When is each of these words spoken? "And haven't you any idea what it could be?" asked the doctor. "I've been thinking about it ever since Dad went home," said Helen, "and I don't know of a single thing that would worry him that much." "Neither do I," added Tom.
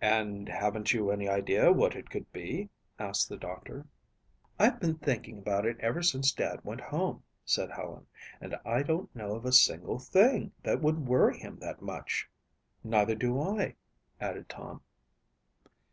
"And 0.00 0.48
haven't 0.48 0.92
you 0.92 1.12
any 1.12 1.28
idea 1.28 1.70
what 1.70 1.94
it 1.94 2.10
could 2.10 2.32
be?" 2.32 2.68
asked 2.98 3.28
the 3.28 3.36
doctor. 3.36 3.86
"I've 4.58 4.80
been 4.80 4.96
thinking 4.96 5.38
about 5.38 5.66
it 5.66 5.78
ever 5.78 6.02
since 6.02 6.32
Dad 6.32 6.64
went 6.64 6.80
home," 6.80 7.22
said 7.44 7.70
Helen, 7.70 8.08
"and 8.40 8.56
I 8.64 8.82
don't 8.82 9.14
know 9.14 9.36
of 9.36 9.44
a 9.46 9.52
single 9.52 10.00
thing 10.00 10.50
that 10.64 10.80
would 10.80 11.06
worry 11.06 11.38
him 11.38 11.60
that 11.60 11.80
much." 11.80 12.28
"Neither 12.82 13.14
do 13.14 13.40
I," 13.40 13.76
added 14.20 14.48
Tom. 14.48 14.80